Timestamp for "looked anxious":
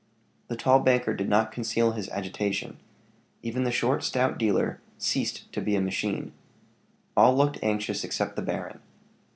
7.37-8.03